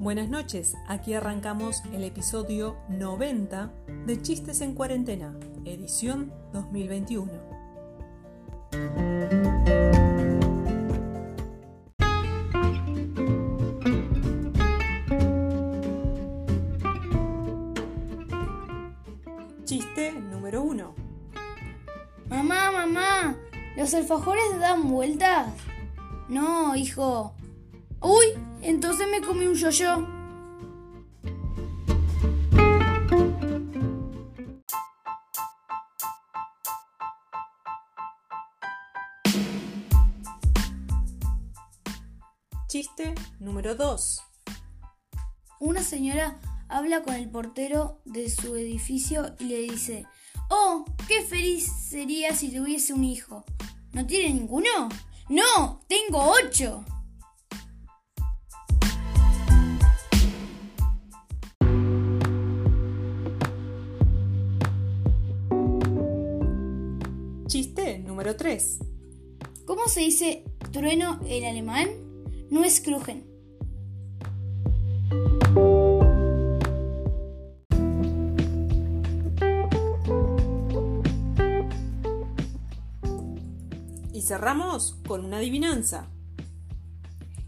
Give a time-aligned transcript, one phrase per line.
[0.00, 3.70] Buenas noches, aquí arrancamos el episodio 90
[4.06, 7.30] de Chistes en Cuarentena, edición 2021.
[19.66, 20.94] Chiste número 1.
[22.30, 23.36] Mamá, mamá,
[23.76, 25.52] ¿los alfajores dan vueltas?
[26.30, 27.34] No, hijo.
[28.02, 28.28] Uy,
[28.62, 30.06] entonces me comí un yo-yo.
[42.68, 44.22] Chiste número 2.
[45.58, 50.06] Una señora habla con el portero de su edificio y le dice,
[50.48, 53.44] Oh, qué feliz sería si tuviese un hijo.
[53.92, 54.88] ¿No tiene ninguno?
[55.28, 56.82] No, tengo ocho.
[67.50, 68.78] Chiste número 3.
[69.66, 71.88] ¿Cómo se dice trueno en alemán?
[72.48, 73.26] No es krugen.
[84.12, 86.08] Y cerramos con una adivinanza.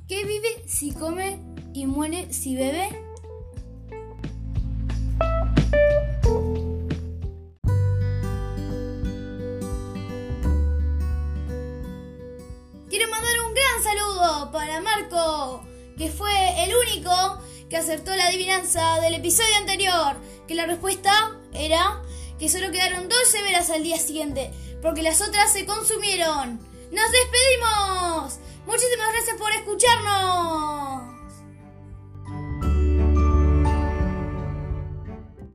[0.09, 1.39] ¿Qué vive si come
[1.75, 3.12] y muere si bebe?
[12.93, 15.65] Quiero mandar un gran saludo para Marco,
[15.97, 17.41] que fue el único
[17.71, 21.11] que acertó la adivinanza del episodio anterior, que la respuesta
[21.55, 22.03] era
[22.39, 26.61] que solo quedaron 12 velas al día siguiente, porque las otras se consumieron.
[26.91, 28.39] ¡Nos despedimos!
[28.67, 30.62] Muchísimas gracias por escucharnos.